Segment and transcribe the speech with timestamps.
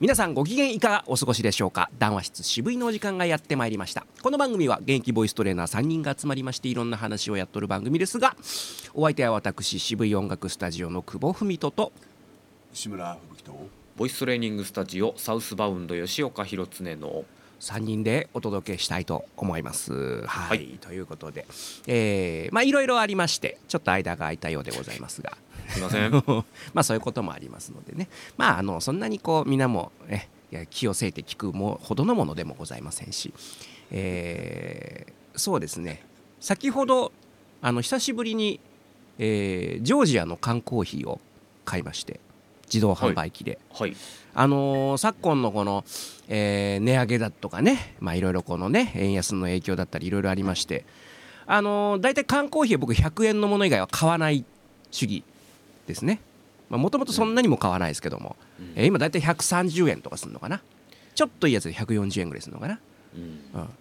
[0.00, 1.90] 皆さんご機嫌いかがお過ごしでしょうか？
[1.98, 4.06] 談話室渋いのお時間がやってまいりました。
[4.22, 8.34] この番組は現役ボイストレーナー3人が集まりましていろんな話をやっとる番組ですが
[8.94, 11.92] お相手は私渋い音楽スタジオの久保文人と
[12.72, 13.68] 石村吹雪と
[13.98, 17.26] ボイストレーニングスタジオサウスバウンド吉岡弘恒の
[17.60, 19.92] 3人でお届けしたいと思います。
[20.22, 20.78] はい、はい。
[20.80, 21.44] ということで、
[21.86, 25.36] えーまあいろいろありましてちょっと間が空いたようでございますが
[25.72, 26.10] すいません。
[26.74, 28.08] まあそういうこともありますのでね。
[28.36, 30.28] まああのそんなにこう皆もえ
[30.70, 33.32] 気をせいて聞くもほどのものでもございませんし、
[33.90, 36.02] えーそうですね。
[36.40, 37.12] 先ほど
[37.62, 38.58] あの久しぶりに、
[39.18, 41.20] えージョージアの缶コーヒーを
[41.64, 42.18] 買いまして
[42.66, 43.58] 自動販売機で。
[43.72, 43.96] はい。
[44.34, 45.84] あのー昨今のこの、
[46.28, 50.84] えー値上げだとかねまあいろいろこのね円安の影響だったりいろいろありまして。
[51.46, 54.44] あのー大体缶コーヒーは僕100円のもの以外は買わない
[54.90, 55.22] 主義
[55.90, 56.20] ですね。
[56.68, 58.72] もともとそんなにも買わないですけども、うん。
[58.76, 60.62] えー今大体130円とかするのかな。
[61.14, 62.80] ちょっといいやつで140円ぐらいするのかな、
[63.14, 63.40] うん。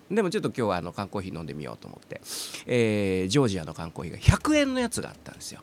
[0.10, 2.22] うん、でもちょっと今日はあの缶コーヒー飲んでみようと思って、
[2.66, 5.62] えージョージアの缶コーヒーが100円のやつがあったんですよ。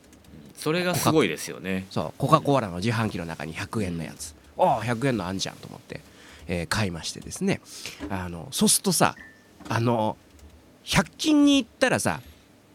[0.56, 1.86] それがすごいですよね。
[1.90, 6.00] そうコカ・コーラの自販機の中に100円のやつ、ああ100円のあんじゃんと思って、
[6.46, 7.60] えー買いましてですね。
[8.08, 9.16] あのそうするとさ
[9.68, 10.16] あの
[10.84, 12.20] 100均に行ったらさ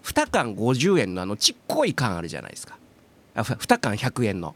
[0.04, 2.78] 2缶50円のあのちっこい缶あるじゃないですか
[3.36, 4.56] あふ2缶100円の。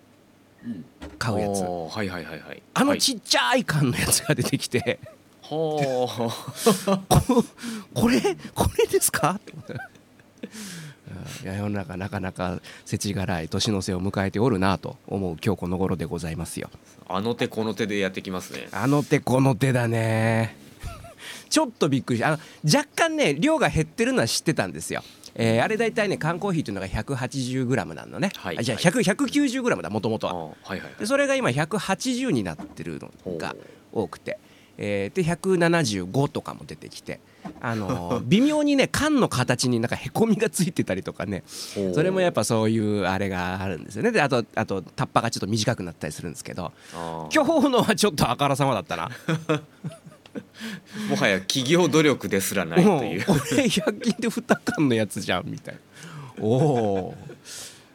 [1.20, 1.62] 買うやつ。
[1.62, 2.62] はいはいはいはい。
[2.74, 3.00] あのはい。
[3.00, 5.00] ちっちゃい缶のやつが出てきて、
[5.42, 6.98] ほー。
[7.08, 7.46] こ
[7.94, 8.20] これ
[8.54, 9.40] これですか？
[9.40, 9.54] って
[11.44, 16.70] いや世の中なかなか世知辛い年の瀬を迎えておるなと思う今日この頃でございますよ。
[17.08, 18.68] あの手この手でやってきますね。
[18.72, 20.56] あの手この手だね。
[21.50, 25.04] ちょっとびっくりしたあの若干ね量が減ってるのは知ってたんですよ
[25.36, 28.58] えーあれ大体ね缶コーヒーというのが 180g なのね、はい。
[28.60, 30.50] あじゃあ100 190g だもともとあは。
[30.64, 33.56] ーはいはいでそれが今180になってるのが
[33.94, 34.40] ほ多くて、
[34.78, 37.20] えーで175とかも出てきて、
[37.62, 41.44] あのー 微妙にね缶の形になんかへこみがついてたりとかね。
[41.94, 44.12] それもやっぱそういうあれがあるんですよね。
[44.12, 46.72] であとあとタッパがちょっと短くなったりするんですけど。
[46.94, 47.30] 今
[47.62, 49.10] 日のはちょっとあからさまだったな
[51.10, 53.28] もはや企業努力ですらないという。
[53.28, 55.80] もうこれ100均で2缶のやつじゃんみたいな。
[56.42, 57.16] おお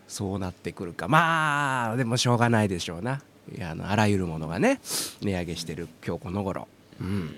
[0.09, 1.09] そうなってくるか。
[1.09, 3.22] まあでもしょうがないでしょうな。
[3.56, 4.81] いやあのあらゆるものがね
[5.22, 6.69] 値上げしてる今日この頃。
[7.00, 7.34] うん。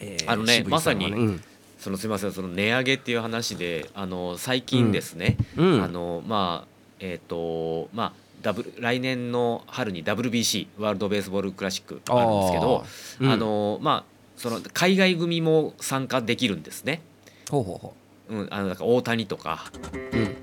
[0.00, 1.44] えーあのね渋井さんはまさにうん。
[1.78, 5.82] そのすみませんその値上げっていう話であの最近ですね、うん。
[5.82, 6.68] あのまあ
[7.00, 13.32] えっ、とまあダブル来年の春に WBC ワールド・ベースボール・クラシックあるんですけどあーうん。
[13.32, 17.02] あのまあその海外組も参加できるんですね。
[17.50, 17.94] ほうほうほ
[18.30, 18.34] う。
[18.44, 19.70] ん、あのだから大谷とか、
[20.12, 20.36] ううん。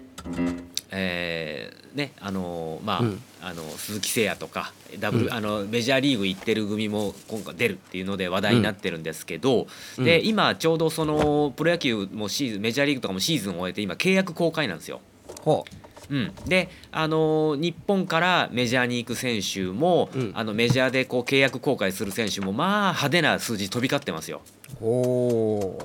[0.91, 3.22] えーねあのまあ、うん。
[3.41, 5.34] あの鈴木誠也とかダブル、うん。
[5.34, 10.03] あのメジャーリーグ行ってる組も今回出るっていうので話題になってるんですけど、うん。
[10.03, 15.02] で今ちょうどそのプロ野球もシーズンメジャーリーグとかもシーズンを終えて今契約公開なんですよ。
[15.41, 20.31] ほうん、で、あの日本からメジャーに行く選手も、うん。
[20.34, 24.41] あのメジャーでこう契約更改する選手もまあ派手な数字飛び交ってますよ。
[24.75, 25.79] うほ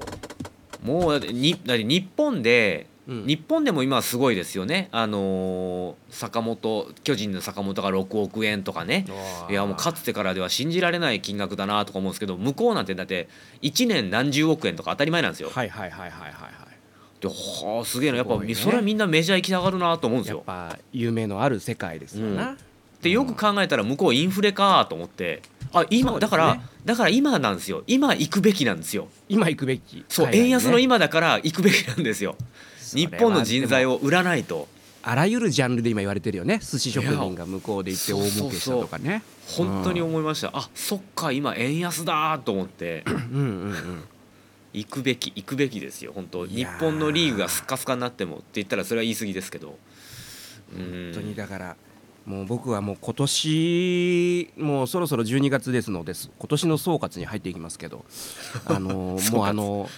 [0.84, 3.26] もうだってにだって日本で、う、うん。
[3.26, 9.06] 日本でも今すごいですよね、あのー坂本巨人の坂本が6億円とかね。
[9.50, 13.28] いやもうかつてからでは信じられない金額だなとか思うんですけど向こうなんてだって
[13.62, 15.50] 1年何十億円とか当たり前なんですよ。
[15.50, 16.71] はいはいはいはいはいはい
[17.22, 18.18] ではあすげえな。
[18.18, 18.54] やっぱ、ね。
[18.54, 20.38] それはみんなメジャー行きたがるなと思うんですよ。
[20.38, 22.56] やっぱ夢のある世界ですよな、
[23.00, 25.42] でよく考えたら向こうインフレかと思って。
[25.72, 26.18] あ今、ね。
[26.18, 27.84] だからだから今なんですよ。
[27.86, 29.08] 今行くべきなんですよ。
[29.28, 30.04] 今行くべき。
[30.08, 30.38] そう、ね。
[30.38, 32.36] 円安の今だから行くべきなんですよ。
[32.92, 34.68] 日本の人材をを売らないと。
[35.04, 36.60] あらゆるジャンルで今言われてるよね。
[36.60, 39.22] 寿司職人が向こうで行って大儲けしたとかね。
[39.48, 40.50] 本当に思いました。
[40.54, 43.04] あそっか今円安だと思って。
[43.06, 44.04] うんうんうん
[44.72, 46.46] 行くべき行くべきですよ本当。
[46.46, 49.78] 日本のリーグがスッカスカになってもって言ったらそれは言い過ぎですけど。
[50.74, 51.12] うん。
[51.12, 51.76] 本当にだから
[52.24, 58.04] もう僕はもう今年もうそろそろ12月ですので今年の総括に入っていきますけど。
[58.66, 59.88] あのもうあの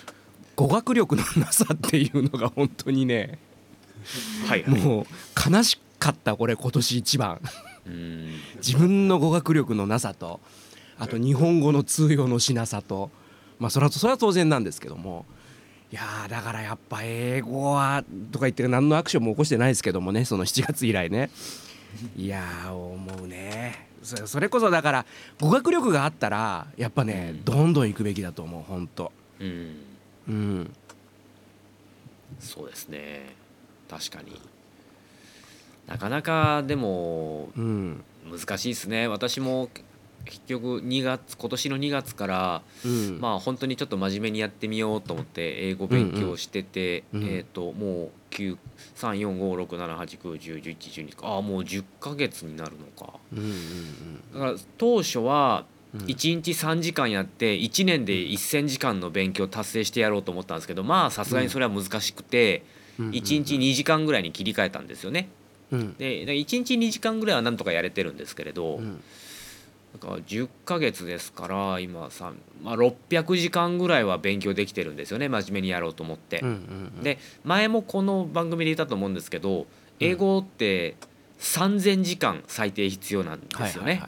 [0.57, 3.39] 語学力のなさっていうのが本当にね
[4.47, 4.81] はいはい。
[4.81, 7.41] もう悲しかったこれ今年一番。
[7.87, 8.35] うん。
[8.57, 10.41] 自分の語学力のなさと
[10.99, 13.11] あと日本語の通用のしなさと
[13.59, 15.25] まあそれはそれは当然なんですけども
[15.93, 21.31] いやーだからやっぱ英語はとか言って何のアクションも起こしてないですけどもねその7月以来ね。
[22.17, 23.89] いやー思うね。
[24.03, 25.07] そそれこそだから
[25.41, 27.45] 語学力があったらやっぱねうん。
[27.45, 29.13] どんどん行くべきだと思う本当。
[29.41, 29.77] うん。
[30.29, 30.73] うん。
[32.41, 33.35] そうですね。
[33.89, 34.41] 確かに。
[35.87, 38.03] なかなかでもうん。
[38.29, 39.07] 難しいですね。
[39.07, 39.69] 私も
[40.25, 43.19] 結局2月今年の2月から、うん。
[43.21, 51.29] まあ本当にちょっと真面目にやってみようと思って英語勉強してて、うんうんえっ、ともう9345678910112か。
[51.29, 53.15] ああもう10ヶ月になるのか。
[53.33, 56.01] うんうんだから当初はうん。
[56.07, 62.65] 1日3時間やって1年で1,000時間の勉強達成してやろうと思ったんですけどまあさすがにそれは難しくて
[62.99, 65.29] うん1日2時間ぐらいに切り替えたんですよね。
[65.71, 65.95] うん。
[65.95, 69.01] で1日2時間ぐらいはなんとかやれてるんですけれど、うん
[69.95, 72.33] だから10ヶ月ですから今さ、
[72.63, 76.41] まあ、600時間ぐらいは勉強できてるんですよね真面目にやろうと思って。
[76.41, 79.67] うんうんで前もこの番組で言ったと思うんですけど
[80.01, 80.97] 英語って
[81.39, 84.03] 3,000時間最低必要なんですよね。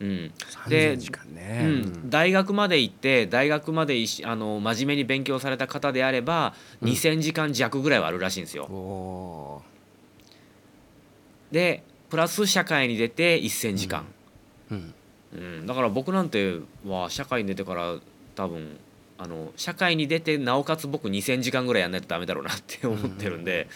[0.00, 0.32] うん。
[0.68, 1.60] 3000時間ね。
[1.64, 6.88] うん、大学まで行って大学までいしあの真面目に勉強された方であればうん。
[6.88, 9.62] 2,000時間弱ぐらいはあるらしいんですよ。
[11.52, 14.94] でプラス社会に出て1,000時間、ーうん
[15.34, 15.66] うん。
[15.66, 16.56] だから僕なんて
[16.86, 17.96] は社会に出てから
[18.34, 18.78] 多分
[19.22, 23.68] あの社会に出てなおかつ僕2,000時間ぐらいやんないとダメだろうなって思ってるんで、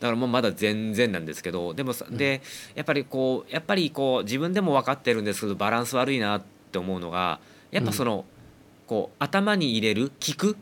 [0.00, 2.40] だからもうまだ全然なんですけどでもさで
[2.74, 6.42] やっぱりこうやっぱりこう自分でも分かってるんですけどバランス悪いなっ
[6.72, 8.24] て思うのがやっぱその、
[8.86, 10.56] こう頭に入れる聞く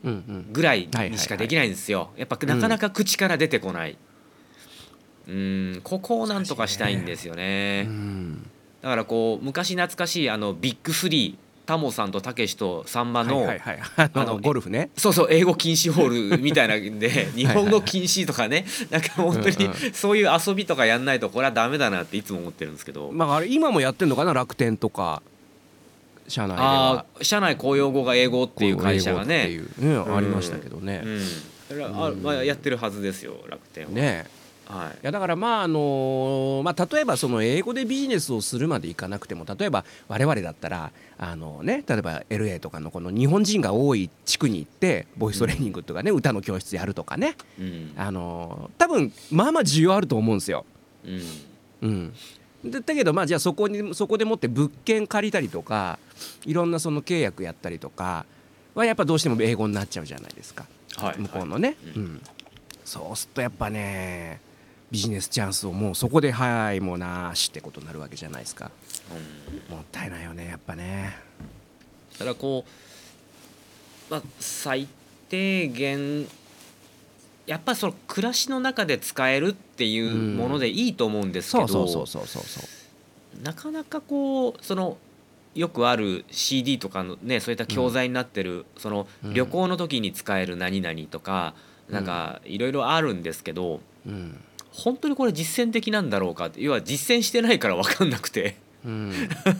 [0.51, 2.09] ぐらいにしかできないんですよ。
[2.17, 3.97] やっぱなかなか口から出てこない。
[5.27, 7.85] うん、ここをなんとかしたいんですよね。
[7.87, 8.49] うん
[8.85, 14.11] だからこう昔懐かしいあのビッグスリータモさんとたけしとさんまの、はいはいはい。
[14.13, 14.91] あのゴルフね。
[14.95, 18.63] そうそう英語禁止ホールみたいなんで 日本語禁止とかね。
[18.91, 19.93] なんか本当にうんうん。
[19.93, 24.35] そういう遊びとかやんないとこれはダメだなっていつも思ってるんですけど、まああれ今もやってんのかな？
[24.35, 25.23] 楽天とか。
[26.27, 27.05] 社内であは。
[27.19, 29.47] あ社内公用語が英語っていう会社がね。
[29.47, 30.15] ねうん。
[30.15, 31.01] ありましたけどね。
[31.03, 31.21] うん。
[31.67, 33.89] それはあまあ、やってるはずですよ楽天は。
[33.89, 34.27] ね
[34.67, 34.95] はい。
[34.95, 47.35] いやだからまああのまあ例えばその英語でビジネスをするまでいかなくても例えば我々だったらあのね例えば LA とかのこの日本人が多い地区に行ってボイストレーニングとかね歌の教室やるとかね。
[47.59, 47.93] うん。
[47.95, 50.65] あの多分まあまあ需要あると思うんですよ。
[51.05, 51.21] うん。
[51.81, 52.13] うん、
[52.63, 55.99] でだけどまあじゃあそこにそこでもって物件借りたりとか
[56.45, 58.25] いろんなその契約やったりとか
[58.73, 60.65] はやっぱどうしても英語になっちゃうじゃないですか。
[60.97, 61.19] はい。
[61.19, 62.21] 向こうのね、ううん。
[62.83, 64.39] そうするとやっぱね
[64.91, 68.71] ビジネスチャンスをもうそこではいもうなしってことになるわけじゃないですか。
[69.69, 69.75] うん。
[69.75, 71.17] もったいないよねやっぱね。
[72.13, 72.65] だからこ
[74.09, 74.87] う、まあ、最
[75.29, 76.27] 低限
[77.45, 82.63] やっぱその暮らしの中で使えるっていうものでいいと思うんですけどそうそうそうそうそう。
[82.63, 82.67] そ
[83.39, 84.97] うなかなかこうその
[85.55, 89.33] よくある CD とかのねそういった教材になってる、そのうん。
[89.33, 91.53] 旅行の時に使える何々とか、
[91.89, 94.41] なんかいろいろあるんですけどうん
[94.75, 98.57] 本当にこれ実践的なんだろうかって要は実践してないから分かんなくて。
[98.85, 99.11] うん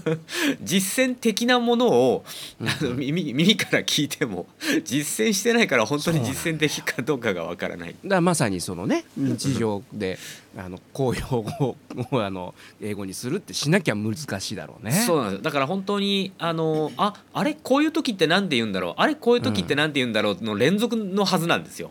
[0.61, 2.23] 実践的なものを
[2.61, 4.45] あの耳耳から聞いても
[4.83, 7.95] 実践してないから本当に実践的かどうかがわからない。
[8.05, 10.19] だまさにそのね日常で
[10.55, 11.75] あの公用語
[12.11, 14.91] を あの英語にするってしなきゃ難しいだろうね。
[14.91, 21.89] そうなんですよだから本当にあのああれこういう時って何て言うんだろうあれこういう時って何て言うんだろうの連続のはずなんですよ。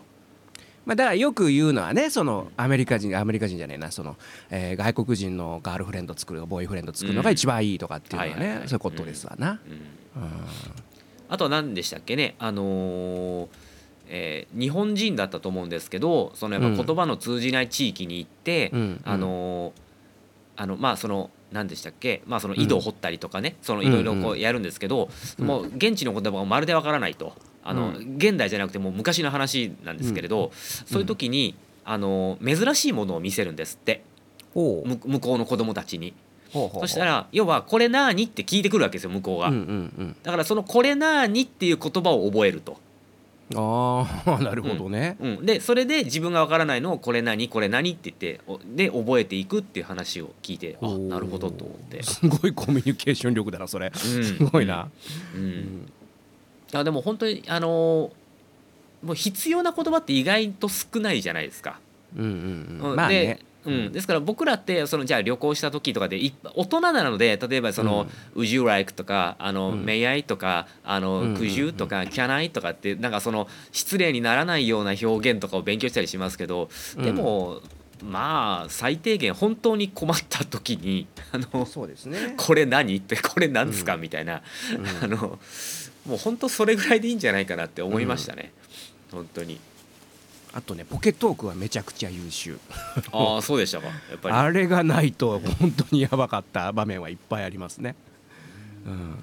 [0.85, 4.15] まあ、だからよく言うのはねそのアメリカ人アメリカ人じゃないなその、
[4.49, 8.67] えー外国人のガールフレンド作るボーイフレンド作るのが一番いいとかっていうのはね、うんはいはいはい。
[8.69, 9.59] そういうことですわな。
[9.65, 10.21] うん。
[10.21, 10.29] うん。
[11.29, 13.47] あとは何でしたっけねあのー
[14.07, 19.81] えー日本人だったと思うんですけどそのやっぱ言葉の通じない地域に行って、うんあのー
[20.57, 25.09] あのまあその何でしたっけまあその井戸を掘ったりとかね、そのいろいろこうやるんですけど、
[25.39, 25.45] うん。
[25.45, 27.33] もう現地の言葉がまるでわからないと
[27.65, 34.03] あの、う現代じゃなくてもう昔の話なんですけれど、そういう時にあの珍しいものを見せるんですって
[34.53, 36.13] ほうむ向こうの子供たちに。
[36.53, 39.49] ほうほうそしたら要は「これなーに?」って聞いてくるわけですよ向こうが。
[39.49, 39.63] うんうんう
[40.03, 42.77] ん、だからその「これなーに?」っていう言葉を覚えると。
[43.53, 45.17] ああ なるほどね。
[45.19, 52.01] うん、でそれで自分がわからないのを「これ何これ何?」って言っておで覚えていくっていう話を聞いてあなるほどと思って。
[52.03, 53.87] すごいコミュニケーション力だなそれ。
[53.87, 54.87] うんすごいな。
[55.35, 55.91] ううんん
[56.73, 61.79] あでも本当にあのーもう必要な言葉って意外と少ないじゃないですか。
[62.17, 62.83] うんうんう。
[62.85, 63.45] うんんまあねで。
[63.65, 68.05] うん、ですから僕らってそのじゃあ旅行した時とかでい大人なので例えばその
[68.37, 77.61] 「Would you like?」とか「あのうん May I?」とか「あのうん Could you?」とか「Can I?」とかってなんかその失礼にならないような表現とかを勉強したりしますけどでも、
[78.03, 82.35] まあ最低限本当に困った時に「あのそうですね。
[82.37, 84.43] これ何?」って「これ何ですか?」うんみたいな
[84.77, 85.39] うんあの
[86.05, 88.53] もう本当それぐらいでいいんじゃないかなって思いましたね、
[89.11, 89.59] 本当に。
[90.53, 92.57] あとねポケトークはめちゃくちゃ優秀。
[93.11, 93.87] ああそうでしたか。
[93.87, 94.35] やっぱり。
[94.35, 97.95] あれがないと本当にやばかった場面はいっぱいありますね。
[98.85, 99.15] うん、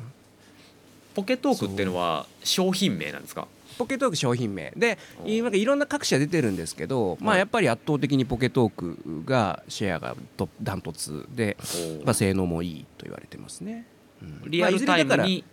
[1.14, 3.48] ポケトークっていうのは商品名なんですか？
[3.78, 4.72] ポケトーク商品名。
[4.76, 11.56] でおいろんな各社出てるんですけど、まあ、はいやっぱり圧倒的にポケトークがシェアがトダントツで、
[12.04, 13.86] まあ、性能もいいと言われてますね。
[14.20, 14.50] うん。
[14.50, 15.44] リアルタイムに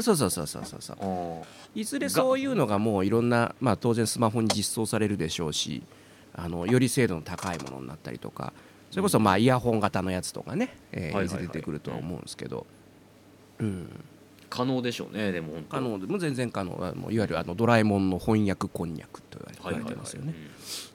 [0.00, 1.78] そうそうそうそうそうそう。
[1.78, 5.82] いずれそういうのがもういろんな、まあ、当然スマホに実装されるでしょうし
[6.34, 8.52] あのより精度の高いものになったりとか
[8.90, 12.66] それこそまあイヤホン型のやつとかね、えーはいずれ出てくるとは思うんですけど、
[13.58, 13.88] うん、
[14.50, 20.34] 可能でしょうねでも可能でもう全然可能あのいわゆるあのドラえもんの翻訳こんにゃくと言われてますよね。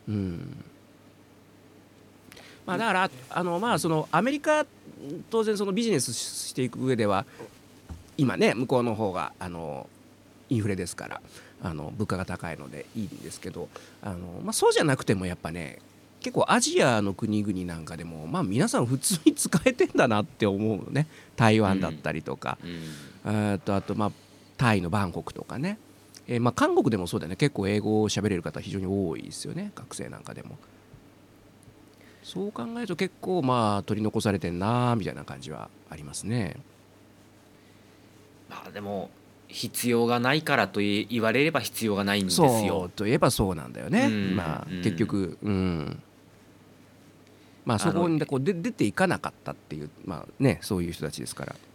[0.08, 0.64] うん。
[2.68, 4.66] まあ、だからあの、まあ、そのアメリカ
[5.30, 7.26] 当然そのビジネスしていく上では
[8.18, 9.88] 今ね向こうの方があの
[10.50, 11.22] インフレですから
[11.62, 13.70] あの物価が高いのでいいんですけど
[14.02, 15.80] あの、まあ、そうじゃなくてもやっぱね
[16.20, 21.08] 結構アジアの国々なんかでも、まあ、皆さん普通に使えてんだなって思うのね。
[21.36, 23.52] 台湾だったりとか、うんうん。
[23.52, 24.12] えーとあとまあ
[24.58, 25.78] タイのバンコクとかね、
[26.28, 27.36] えーまあ韓国でもそうだよね。
[27.36, 29.72] 結構英語を喋れる方非常に多いですよね。
[29.76, 30.58] 学生なんかでも。
[32.24, 36.58] そう考えると結構まあ取り残されてんなみたいな感じはありますね
[38.50, 39.10] まあでも
[39.48, 42.90] 必要がないからとい言われれば必要がないんですよ。
[42.96, 43.82] といえばそうなんだ。
[43.82, 44.36] よね、うん。
[44.36, 45.50] まあうん結局う。
[45.50, 46.04] ん
[47.66, 51.56] まあそこにこうで出ていかなかったっていうまあねそういう人たちですから。
[51.56, 51.67] うん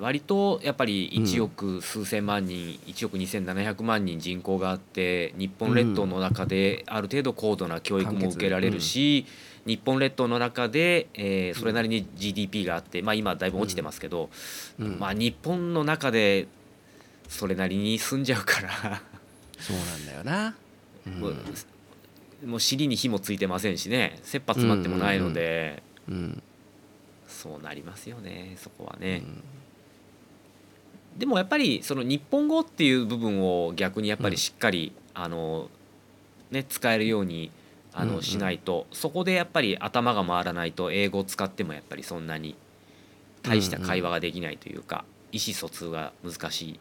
[0.00, 9.26] 割とやっぱり1億数千万人、1億2700万人人口があって日本列島の中である程度高度な教育も受けられるし、
[9.66, 14.30] 日本列島の中で、えーそれなりに GDP があって、まあ、今だいぶ落ちてますけど、
[14.78, 14.98] うん。
[14.98, 16.46] まあ、日本の中で
[17.28, 19.02] それなりに住んじゃうから。
[19.58, 20.54] そうなんだよな、
[21.06, 22.50] うん。
[22.50, 24.20] もう尻に火もついてませんしね。
[24.22, 26.42] 切羽詰まってもないので、うん
[27.26, 29.22] そうなりますよねそこはね。
[31.12, 35.68] うんでもやっぱりその日本語っていう部分を逆にやっぱりしっかり、あの
[36.52, 37.50] ね使えるように
[37.92, 38.22] あの、うんうん。
[38.22, 42.56] しないとそこでやっぱり頭が回らないと英語を使ってもやっぱりそんなに
[43.42, 46.80] 大した会話ができないというか、意思疎通が難しい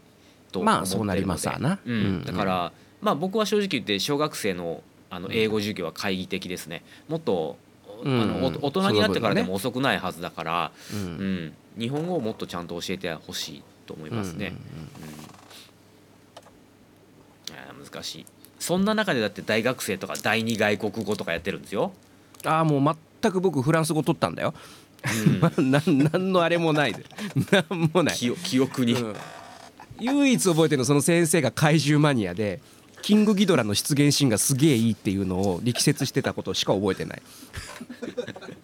[0.51, 0.79] と思ってるので。
[0.79, 1.79] まあそうなりますわな。
[1.85, 1.93] うん。
[1.93, 6.83] うんだから、まあ僕は正直言って小学生のあの英語授業は懐疑的ですね。
[7.07, 7.57] もっと、
[8.03, 10.99] うんあのお大人になってからでもそ遅くないはずだから、うん。
[10.99, 14.53] うん、日本語をもっとちゃんと教えてほしいと思いますね。
[15.01, 15.27] うん
[17.77, 18.25] 難しい。
[18.59, 21.93] そんな中でだって大学生とか第二外国語とかやってるんですよ。
[22.43, 24.53] ああもう全く僕フランス語取ったんだよ。
[25.57, 26.93] うん、 なんなんのあれもない。
[26.93, 27.05] で
[27.51, 29.15] なんもない、記記憶に、うん。
[29.99, 32.61] 唯一覚えてるのその先生が怪獣マニアで
[33.01, 37.21] キングギドラの出現シーンがすげえいいっていうのを力説してたことしか覚えてない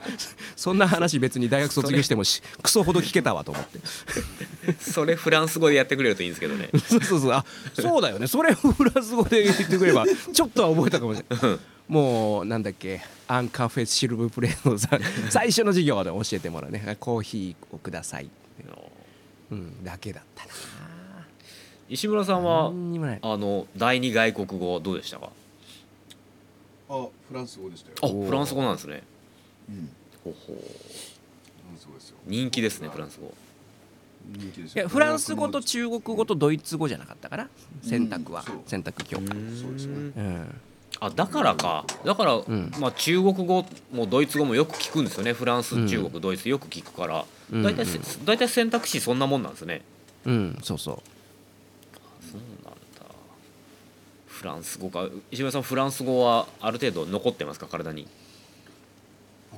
[0.55, 3.79] そんな話別に大学卒業してもしクソほど聞けたわと思って。
[4.79, 6.69] それフランス語でやってくれるといいんですけどね。
[6.87, 7.31] そうそうそう。
[7.31, 8.27] あそうだよね。
[8.27, 11.59] それをフランス語で言ってくれば ちょっとは覚えたかもしれない。
[11.87, 13.01] もうなんだっけ。
[13.27, 16.97] アンカフェシルブプレーのさ最初の授業で教えてもらうね。
[16.99, 18.29] コーヒーをください、
[19.51, 20.51] うん、だけだったな。
[21.89, 25.29] 石村さんはあの第二外国語どうでしたか？
[26.89, 27.95] あフランス語でしたよ。
[28.01, 29.03] あフランス語なんですね。
[29.69, 29.89] うん。
[30.23, 30.55] ほほう。
[30.55, 30.61] フ
[31.67, 32.17] ランス語ですよ。
[32.25, 33.33] 人気ですねフランス語。
[34.25, 34.83] 人気ですよ。
[34.83, 37.49] いやフランス語と中国語とドイツ語じゃなかったかな？
[37.81, 39.19] 選択は、選択教。
[39.19, 40.11] 科そうですね。
[40.15, 40.61] うん。
[40.99, 41.85] あだからか。
[42.05, 42.71] だから、ん。
[42.79, 45.33] まあ、中国語もドイツ語もよく聞くんですよね。
[45.33, 47.25] フランスうん中国ドイツよく聞くから。
[47.51, 47.63] うん。
[47.63, 49.81] 大体せ大体選択肢そんなもんなんですね。
[50.25, 50.95] うんそうそう。
[52.31, 52.77] そうなんだ。
[54.27, 55.09] フランス語か。
[55.31, 57.67] 石村さんフランス語はある程度残ってますか？
[57.67, 58.07] 体に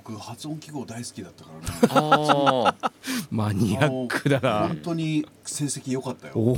[0.08, 1.66] 僕発音記号大好きだったからね。
[1.90, 2.92] ああ
[3.32, 4.68] マニアックだな。
[4.68, 6.34] 本当に成績良かったよ。
[6.36, 6.52] お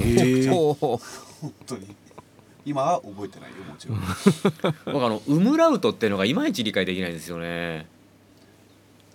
[0.72, 1.00] お、本
[1.66, 1.96] 当に。
[2.66, 4.00] 今は覚えてないよもちろん。
[4.94, 7.88] 僕あのウムラウトっていうのがいまいち理解できないんですよね。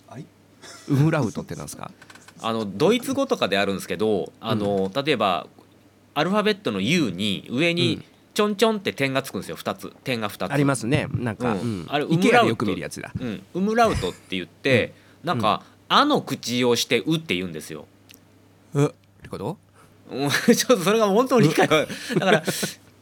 [0.07, 0.25] はい？
[0.89, 1.91] ウムラウトってなんですか？
[2.41, 5.45] あのドイツ語とかであるんですけどあの、例えば
[6.15, 9.93] アルファベットの U に上うにんちょんちょんって点がつくんですよ2つ。
[10.03, 10.51] 点が2つ。
[10.51, 11.07] ありますね。
[11.13, 11.59] なんか、うん。
[11.59, 11.85] うん。
[11.87, 13.11] あれイケアでよく見るやつだ。
[13.19, 17.85] うん、ウムラウトって言って、なんか「あ」の口をして「う」って言うんですよ。
[18.75, 18.85] え？
[18.85, 18.89] っ
[19.21, 19.57] てこと？
[20.11, 20.29] うん。
[20.55, 21.85] ちょっとそれが本当に理解は
[22.19, 22.43] だから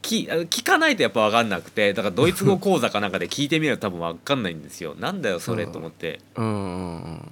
[0.01, 4.95] き聞かないとやっぱ分かんなくてだからドイツ語講座かなんかで聞いてみると多分分かんないんですよ。
[4.99, 6.19] なんだよそれと思って。
[6.35, 6.41] う。
[6.41, 7.31] んうんうん。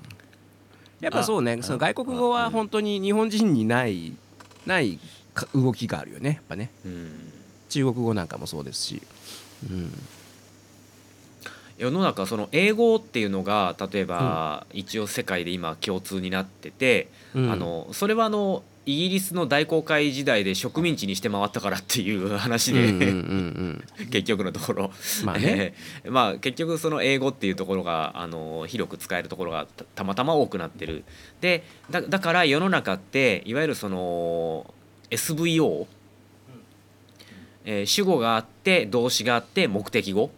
[1.01, 1.58] やっぱそうね。
[1.60, 4.13] あその外国語は本当に日本人にない
[4.65, 5.00] ない
[5.34, 6.72] か動きがあるよねやっぱね。
[6.86, 7.28] うん
[7.69, 9.01] 中国語なんかもそうですし、
[9.69, 9.91] うん、
[11.77, 17.51] 世の中その英語っていうのが例えば一応世界で今共通になってて、うん。
[17.51, 22.91] あのそれはあのイギリスの大航海時代で植民地にして回ったからっていう 話で、
[24.09, 24.91] 結局のところ、
[25.23, 25.73] まあね。
[26.03, 31.03] えーまあ結局その英語っていうところがあの広く使えるところがたたまたま多くなってる。
[31.39, 34.73] でだだから世の中っていわゆるその
[35.11, 35.85] SVO、
[37.66, 40.32] えー主語があって動詞があって目的語。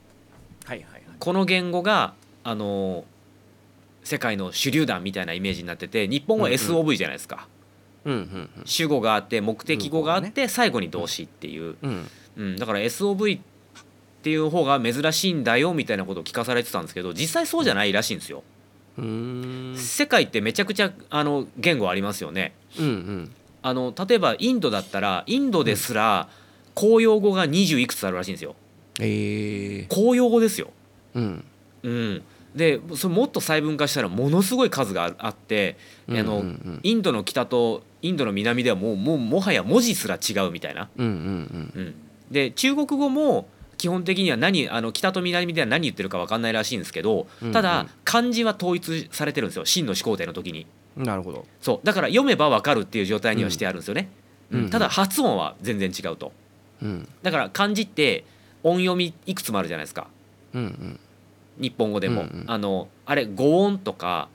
[0.66, 1.04] はいはいはい。
[1.20, 2.14] この言語が
[2.44, 3.06] あの
[4.04, 6.60] 世界の手榴弾みたいなイメージになってて日本はうんうん。
[6.60, 7.48] SOV じゃないですか、
[8.06, 11.92] うんうん主語があって目的語があって最後に動詞っていう、うん。
[11.92, 12.08] うん。
[12.38, 13.42] うん、だから SOV っ
[14.24, 18.44] ていう方が珍しいんだよみたいなことを聞かされてたんですけど実際そうじゃないらしいんですよ。
[18.98, 19.78] うーん。
[19.78, 22.54] 世界ってめちゃくちゃあの言語ありますよね。
[22.80, 23.32] うんうん。
[23.62, 26.28] あの例えばインドだったらインドですら
[26.74, 28.56] 公用語が20いくつあるらしいんですよ。
[29.00, 29.88] えー。
[29.88, 30.72] 公用語ですよ。
[31.16, 31.46] うん。
[31.84, 32.24] うん、
[32.56, 36.80] でそれもっと細分化したらものすごい数があってあの、うんうん。
[36.84, 40.90] インドの北とインドの南ではもうもうもはや文字すら違うみたいな。
[40.98, 41.96] うんうんうん、
[42.30, 43.48] で中国語も
[43.78, 49.66] 基本的には何あの北と南では何言ってるか分かんないらしいんですけどただ漢字は統一されてるんですよ。
[49.66, 50.62] 真の始皇帝の時に。
[50.62, 51.46] うんなるほど。
[51.62, 51.86] そう。
[51.86, 54.10] だから読めば分かるっていう状態にはしてあるんですよね、
[54.52, 54.66] うんうん。
[54.66, 54.72] うん。
[54.72, 56.34] ただ発音は全然違うと
[56.82, 57.08] うん。
[57.22, 58.26] だから漢字って
[58.64, 60.08] 音読みいくつもあるじゃないですか。
[60.54, 61.00] うんうん。
[61.60, 62.46] 日本語でも、うんうん。
[62.48, 64.30] あのあれ語音とか、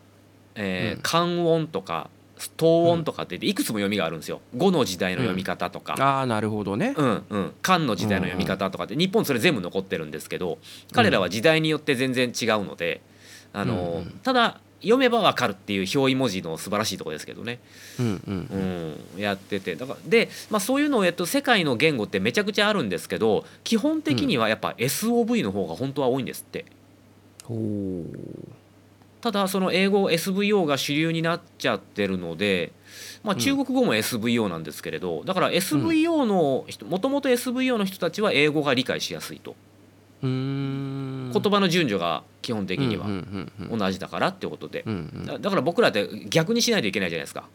[0.55, 1.03] えーうん。
[1.03, 2.11] 漢音とか
[2.57, 4.41] 答音とかっていくつも読みがあるんですよ。
[4.57, 6.95] 語の時代の読み方とか、ああなるほどね。
[6.97, 10.59] うんうん、漢の時代の読み方とかって日本それ全部残ってるんですけど
[10.93, 13.01] 彼らは時代によって全然違うので
[13.53, 14.11] あの、うんうん。
[14.23, 17.59] ただ読めばわかるっていう表意文字の素晴らしいところですけどね、
[17.99, 19.75] うんうんうん、やってて。
[19.75, 26.67] だからで、まあ、そういうのをやっと世界の言語ってめちゃくちゃあるんですけど基本的にはやっぱ SOV の方が本当は多いんですって。
[27.45, 28.05] ほ
[29.21, 32.73] ただその英語 SVO が主流になっちゃってるので、
[33.25, 33.41] まあ、うん。
[33.41, 39.57] 中国語も SVO なんですけれどだから SVO の人もともと SVO の人たちは英語が理解しやすいと
[40.23, 43.07] 言葉の順序が基本的には
[43.71, 44.85] 同じだからってことで。
[45.27, 47.49] だだから僕らって逆にしないといけないじゃないですか。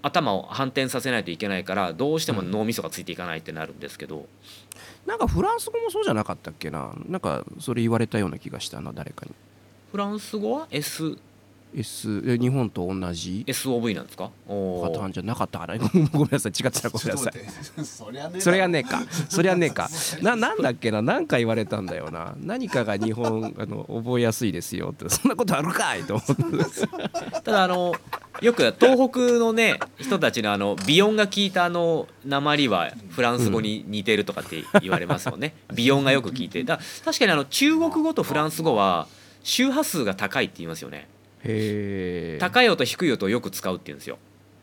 [0.00, 4.26] 頭を反転させないといけないからどうしても脳みそがついていかないってなるんですけど。
[5.06, 6.92] なんかフランス語もそうじゃなかったっけな？
[7.08, 9.32] なんかそれ言われたような気がしたな誰かに。
[9.90, 11.16] フランス語は？S
[11.74, 14.30] S え日本と同じ？SOV なんですか？
[14.46, 14.52] パ
[14.90, 15.76] ターンじゃなかったかな
[16.12, 16.52] ごめんなさい。
[16.52, 17.84] 違ってたらごめんなさい。
[17.84, 19.02] そりゃねえそれはねえか。
[19.28, 19.88] それはねえか。
[20.22, 21.02] ななんだっけな？
[21.02, 22.34] 何か言われたんだよな。
[22.40, 25.08] 何かが日本 あの覚えやすいですよって。
[25.08, 26.26] そんなことあるかいと思っ
[26.70, 27.42] て。
[27.42, 27.94] ただあの
[28.40, 35.54] よく東北のね人たちのあの鼻音が効いたあの鉛はフランス語に似てるとかって言われますもんね。
[35.76, 36.64] 鼻音がよく効いて。
[36.64, 39.06] だ確かにあの中国語とフランス語は
[39.42, 41.08] 周波数が高いって言いますよね
[42.40, 44.18] 高い音低い音をよく使うって言うんですよ、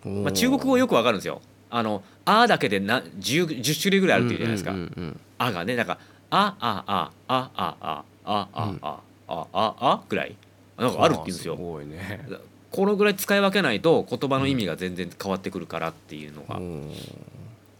[0.05, 1.41] まあ、中国語よくわかるんですよ。
[1.69, 4.71] あの「あ」だけでな 10, 10種類ぐらいあるっていうじゃないですか。
[4.71, 5.99] うんうんうん「あ」がねだから
[6.31, 10.35] 「ああああああああうんああああ」ぐらい
[10.77, 12.29] なんかあるって言うんですよすね
[12.71, 16.91] このぐらい使い分けないと言葉の意味が全然変わってくるからっていうのが、うん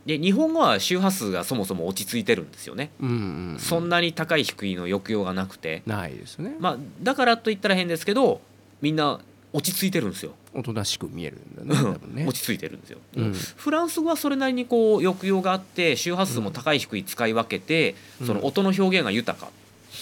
[0.05, 3.11] で日本語は周波数がそもそも落ち着いてるんですよね、うんう
[3.55, 8.39] んそんなに高い低いの抑揚がなくてないですねまあだからと言ったら変ですけど
[8.85, 9.19] みんな
[9.51, 12.27] 落ち着いてるんですよ、おとなしく見えるんだね多分ね。
[12.27, 13.33] 落ち着いてるんですよ、うん。
[13.33, 18.27] フランス語はそれなりにこう抑揚があって周波数も高い低い使い分けて、うん。
[18.27, 19.49] その音の表現が豊か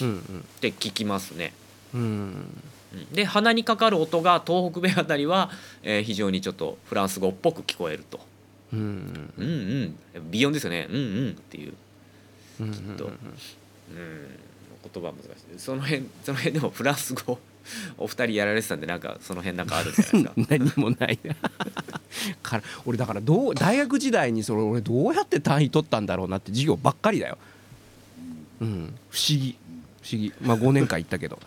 [0.02, 1.54] うんって聞きますね、
[1.94, 2.02] うん。
[2.02, 2.08] うん。
[2.08, 5.50] うんで鼻にかかる音が東北米あたりは、
[5.82, 8.20] えー非常にちょっとフランス語っぽく聞こえると。
[8.74, 9.98] うんうん。
[10.16, 10.88] うんビヨンですよね。
[10.90, 11.30] うんうん。
[11.30, 11.74] っていう、
[12.60, 13.06] うんうんと。
[13.06, 13.16] うん、
[14.94, 15.60] 言葉は難しい。
[15.60, 17.40] その辺その辺でもフランス語
[17.98, 20.34] お二人やられてたんでなんかその辺なんかあるんじゃないですか。
[20.50, 21.20] 何もない。
[22.42, 27.38] から俺だからどう大学時代にそれ俺どうやって単位取ったんだろうなって授業ばっかりだよ、
[28.62, 29.58] うん、不思議。
[30.02, 30.34] 不思議。
[30.42, 31.40] まあ5年間行ったけど。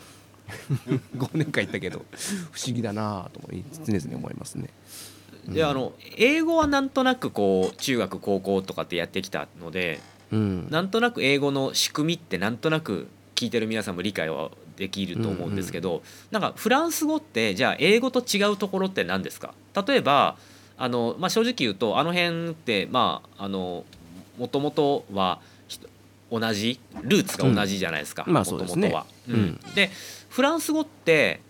[1.17, 2.05] 5年間行ったけど。
[2.51, 4.69] 不思議だなと思い常々思いますね。
[5.49, 10.01] であの英語はなんとなくこう中学高校とかってやってきたので
[10.33, 10.69] うん。
[10.71, 19.55] なんとなく英語の仕組みってなんとなく聞いてる皆さんも理解はできると思うんですけど、なんかフランス語ってじゃあ英語と違うところって何ですか？
[19.87, 20.37] 例えば
[20.79, 23.85] あの、まあ、正直言うとあの辺ってまああの
[24.39, 25.41] もともとは
[26.31, 29.07] 同じルーツが同じじゃないですかもともとは。
[29.29, 29.35] うん。
[29.35, 29.61] うん。
[29.75, 29.91] で
[30.29, 31.41] フランス語って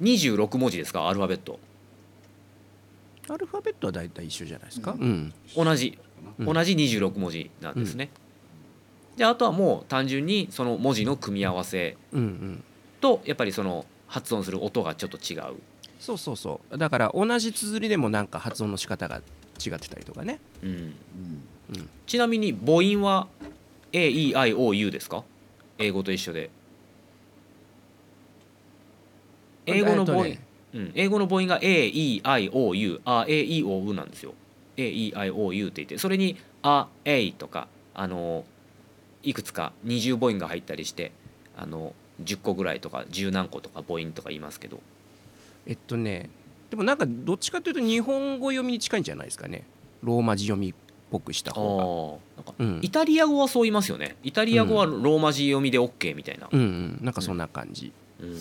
[0.00, 1.08] 26文字ですか？
[1.08, 1.58] アルファベット。
[3.28, 4.92] アルファベットは大体一緒じゃないですか？
[4.92, 5.32] うん。
[5.56, 5.98] 同じ。
[6.38, 6.46] うん。
[6.46, 8.10] 同じ26文字なんですね。
[9.16, 11.96] であとはもう単純にその文字の組み合わせ
[13.00, 15.54] とやっぱりその発音する音がちょっと違う。
[15.98, 16.78] そうそうそう。
[16.78, 19.22] だから同じ綴りでもなんか発音の仕方が
[19.64, 20.40] 違ってたりとかね。
[20.62, 20.72] うん、う
[21.78, 21.88] ん。
[22.06, 23.28] ちなみに母音は
[23.92, 25.24] AEIOU ですか？
[25.78, 26.50] 英語と一緒で。
[29.66, 30.46] 英語の母音、えっとね。
[30.74, 34.34] うん、英語の母音が AEIOU あ AEOU なんですよ。
[34.76, 38.44] AEIOU って言ってそれに「あ」「A」とかあの
[39.22, 41.12] いくつか二重母音が入ったりして
[41.56, 44.80] あの10個ぐらいとか10何個とか母音とか言いますけど。
[45.66, 46.28] えっとね
[46.70, 49.64] でもなんかどっちかというと日本語読みに近いんじゃないですかね。
[50.02, 50.74] ローマ字読みっ
[51.10, 52.80] ぽくしたあ方ーなんかがうん。
[52.82, 54.16] イタリア語はそう言いますよね。
[54.22, 56.98] イタリア語はローマ字読みで OK みたいな、うんうん。
[57.02, 58.38] なんかそんな感じ、うん。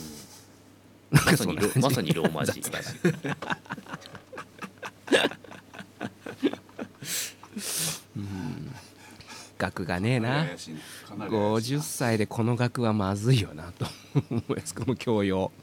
[1.12, 2.96] まさにまさにローマ字雑だし
[8.15, 8.74] うん
[9.62, 10.45] 額がねえな。
[10.47, 11.76] 怪しいねかなり怪しい。
[11.76, 13.86] 50歳でこの額はまずいよなと
[14.32, 15.52] 思いますこの教養。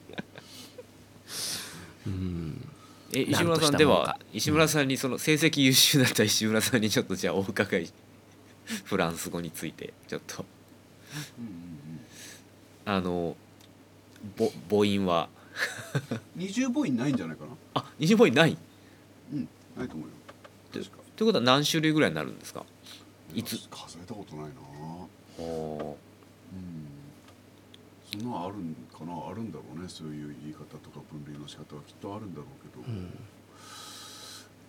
[2.06, 2.68] うん。
[3.12, 7.90] え石村さんでは石村さんにその成績優秀だった石村さんにちょっとじゃあお伺い。
[8.84, 10.44] フランス語についてちょっと。
[12.84, 13.36] あの
[14.36, 15.28] ぼ母音は。
[16.10, 17.50] う ん二重母音ないんじゃないかな？
[17.74, 18.56] あ二重母音ない。
[19.32, 20.14] うんないと思うよ。
[20.72, 20.86] という
[21.26, 22.64] ことは何種類ぐらいになるんですか？
[23.34, 23.68] いつ？
[23.68, 24.52] 数えたことないな。
[25.38, 25.96] お
[26.52, 26.88] うん。
[28.10, 29.12] そんなのあるんかな？
[29.30, 29.88] あるんだろうね。
[29.88, 33.18] そういう言い方とか分類の仕方はきっとあるんだろうけど、うん。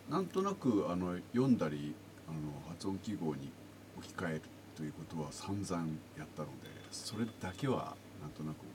[0.09, 1.93] なんとなくあの読んだり
[2.27, 3.49] あの発音記号に
[3.97, 4.41] 置き換える
[4.75, 6.53] ということは散々やったので
[6.91, 8.67] それだけはなんとなく覚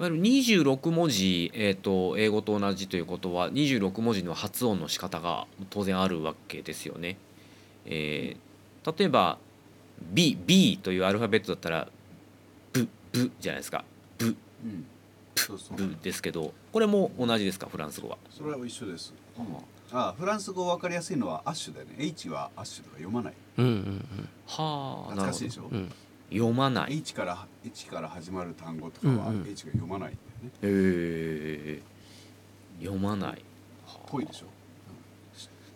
[0.00, 7.16] いわゆる26文字、えー、と英語と同じということは26文字の発音の仕方が当然あるわけですよね。
[7.86, 8.47] えー
[8.84, 9.38] 例えば
[10.00, 11.88] B, B というアルファベットだったら
[12.72, 13.84] ブブじゃないですか。
[14.18, 14.34] ブうん。
[15.34, 15.76] そうそう。
[15.76, 18.18] ブですけどこれも同じですかフランス語は？
[18.30, 19.12] それは一緒です、
[19.92, 21.94] あフランス語分かりやすいのはアッシュだよね。
[21.98, 23.34] H はアッシュとか読まない。
[23.58, 25.32] うんうんはあなるほど。
[25.32, 25.92] 懐かしいでしょ、うん。
[26.30, 26.98] 読まない。
[26.98, 29.48] H から H から始まる単語とかはうんうん。
[29.48, 33.42] H が読まないんだよね、えー、読まない。
[34.06, 34.48] ぽいでしょ、う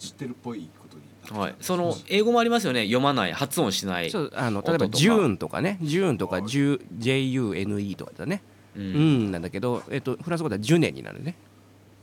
[0.02, 2.82] 知ってるっぽいことにはい、その英語もありますよね。
[2.82, 4.10] 読まない発音しない。
[4.10, 5.78] そうあの例えばジューンとかね。
[5.80, 6.44] ジューンとかはい。
[6.46, 8.42] JUNE とかだね。
[8.76, 11.36] ううんんなんだけど、えっと、フランス語ではジュネになるね。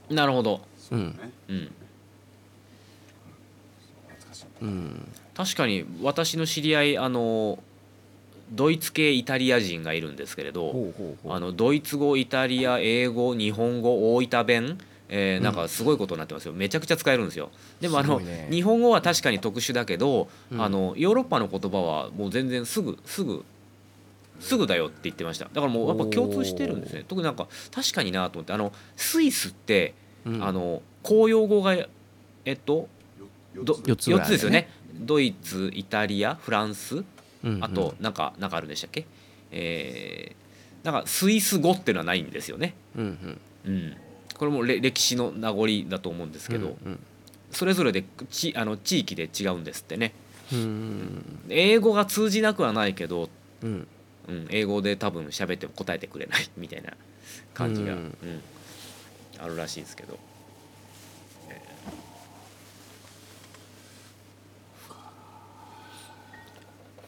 [0.10, 1.20] なるほど、そううん、
[4.62, 5.08] うん。
[5.36, 7.62] 確かに私の知り合いあの
[8.52, 10.74] ドイツ系イタリア人がいるんですけれど
[11.28, 14.78] あのドイツ語イタリア英語日本語大分弁
[15.10, 16.54] えーなんかすごいことになってますよ。
[16.54, 17.50] めちゃくちゃ使えるんですよ。
[17.82, 18.48] でもあの、ね。
[18.52, 20.62] 日本語は確かに特殊だけど、うん。
[20.62, 23.44] あのヨーロッパの言葉はもう全然すぐすぐ
[24.40, 25.46] すぐだよって言ってました。
[25.46, 27.04] だからもうやっぱ共通してるんですね。
[27.08, 28.54] 特になんか確かになと思って。
[28.54, 29.94] あのスイスって、
[30.26, 30.44] うん。
[30.44, 31.74] あの公用語が
[32.46, 32.88] えっと
[33.56, 34.70] どよ四つ四つぐらい4つですよね。
[34.94, 36.98] ドイツイタリアフランス
[37.44, 37.64] うんうん。
[37.64, 39.06] あとなんかなんかあるんでしたっけ？
[39.52, 40.40] えー
[40.82, 42.74] なんかスイス語っていうのはないんですよね。
[42.96, 43.72] うんうん。
[43.74, 43.98] うん、
[44.40, 47.00] これも歴史の名残だと思うんですけど、うん
[47.52, 50.14] それぞれでちあの地域で違うんですってね。
[51.50, 53.28] 英語が通じなくはないけど、
[53.64, 53.88] うん
[54.28, 56.94] うん、英語で多分喋っても答えてくれないみたいな
[57.56, 58.16] 感じが、うん
[59.40, 60.20] あるらしいですけど。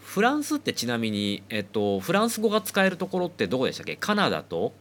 [0.02, 3.96] フランスってちなみに、えっと、フランス語が使えるところってどこでしたっけ？
[3.96, 4.74] カナダと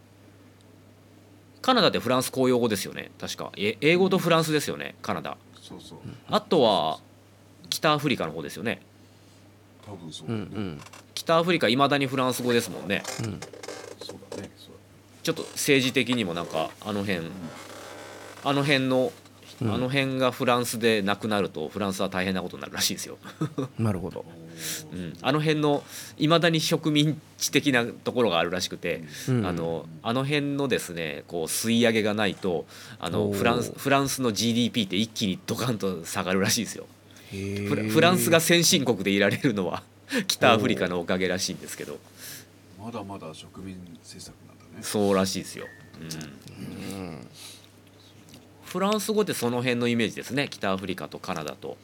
[1.71, 3.13] カナダってフランス公用語ですよね。
[3.21, 3.53] 確か。
[3.57, 4.97] え英語とフランスですよね。
[5.03, 5.37] カナダ。
[5.63, 5.99] そうそう。
[6.29, 6.99] あとは
[7.69, 8.83] 北アフリカの方ですよね。
[9.87, 10.81] 多分そううんうん。
[11.15, 13.05] 北アフリカいまだにフランス語ですもんね。
[13.21, 13.41] うん。
[14.03, 14.51] そうだね。
[14.59, 14.75] そう
[15.23, 17.21] ちょっと政治的にもなんかあの辺
[18.43, 19.13] あの辺の
[19.63, 19.81] あうん。
[19.83, 23.17] の辺がフランスでなくなるとフランスは大変なことになるらしいですよ。
[23.79, 24.25] なるほど。
[24.27, 24.27] だ
[24.93, 25.83] うん、あの辺の
[26.19, 29.47] いまだに植民地的なところがあるらしくて、うん。
[29.47, 32.67] あのあの辺のですねこう吸い上げがないと
[32.99, 36.87] あのフランスフランスの GDP って一気にドカンと下がるらしいですよ。
[37.33, 39.83] へフラフランスが先進国でいられるのは
[40.27, 41.99] 北アフリカのおかげらしいんですけど。
[42.79, 44.83] まだまだ植民政策なんだね。
[44.83, 45.67] そうらしいですよ。
[46.01, 46.99] うん。
[46.99, 47.27] うん。
[48.65, 50.49] フランス語ってその辺のイメージですね。
[50.49, 51.77] 北アフリカとカナダと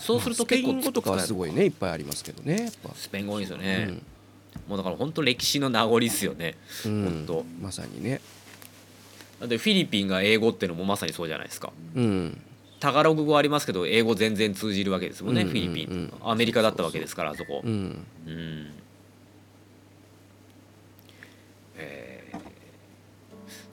[0.00, 2.90] そうだねそうするとスペ結構イン語とかはすごいねいっぱいありますけどねやっぱ。
[2.94, 4.00] スペイン語多いですよね、
[4.68, 6.56] もうだから本当歴史の名残ですよね。
[6.84, 7.04] うん。
[7.04, 7.44] 本当。
[7.60, 8.20] まさにね。
[9.40, 11.72] だってフィリピンが英語っていうのもまさにそうじゃないですか。
[11.94, 12.40] うん。
[12.78, 17.62] タガログ語ありますけど英語全然通じるわけですもんね、うんフィリピン、うんアメリカだったわけですからあそこ。
[17.64, 18.06] うん。
[18.26, 18.72] うん。
[21.76, 22.32] え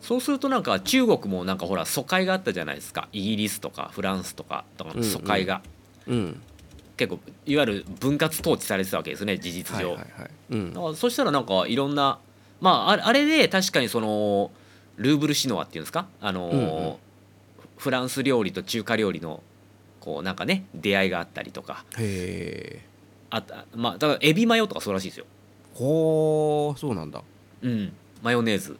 [0.02, 3.08] そうするとなんか中国もなんかほら疎開があったじゃないですか。
[3.12, 5.77] イギリスとかフランスとかとかの疎開が、うん
[6.96, 10.32] 結構いわゆる分割統治されてたわけですね事実上、はいはいはい。
[10.52, 10.74] うん。
[10.74, 12.20] だからそしたらなんかいろんな
[12.60, 14.52] まああれで確かにその
[14.96, 16.08] ルーブルシノワっていうんですか？
[16.22, 16.96] あのー、うんうん。
[17.78, 19.44] フランス料理と中華料理の
[20.00, 21.86] こうなんかね出会いがあったりとか。
[21.98, 22.86] へえ
[23.30, 25.26] あったまあだからエビマヨとかそうらしいですよ。
[25.76, 27.22] ほうそうなんだ。
[27.62, 27.94] うん。
[28.24, 28.78] マヨネーズ。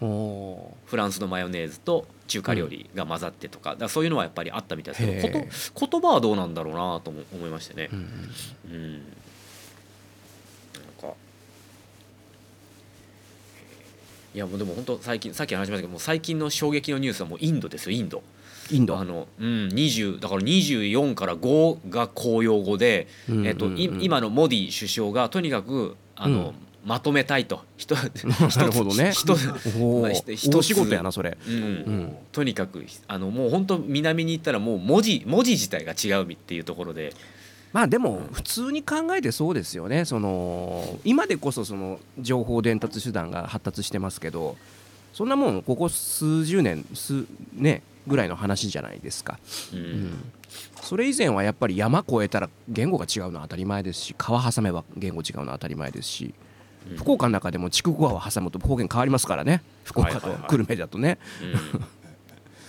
[0.00, 7.88] ほフランスのマヨネーズと中華料理が混ざってとか,、だそういうのはやっぱりあったみたいですけどへこと言葉はどうなんだろうなとも思いましてね。
[7.92, 8.74] う、うんうん。
[8.74, 9.02] うん、なん
[11.00, 11.14] か
[14.32, 18.22] いやもうでも本当最近さっき話しましたけどもう最近の衝撃のニュースはもうインドですよインド。
[18.70, 18.96] インド？
[18.96, 23.08] あの、うん、20だから24から5が公用語で、
[23.44, 27.62] えっと、い今のモディ首相がとにかくあの、うんまとめたいと。
[27.76, 28.02] 人 な
[28.64, 29.12] るほどね。
[29.12, 31.36] 一一仕事やなそれ。
[31.46, 31.54] うん。
[31.54, 32.16] うん。
[32.32, 37.14] とにかくあのもう本当南に行ったらもう文字文字自体が違うっていうところで。
[37.72, 40.04] まあでも普通に考えてそうですよね。
[40.04, 44.56] その今でこそその情報伝達手段が発達してますけど
[45.12, 49.38] そんなもんここ数十年数ねぐらいの話じゃないですか、
[49.72, 49.78] うん。
[49.78, 50.32] うん。
[50.82, 56.24] それ以前はやっぱり山越えたら言語が違うのは当たり前ですし川挟めば言語違うのは当たり前ですし。
[56.24, 56.49] うん
[56.96, 59.62] 福岡の中でも筑後川を挟むと方言変わりますからね。
[59.84, 61.46] 福岡と久留米だとね、う
[61.78, 61.84] ん。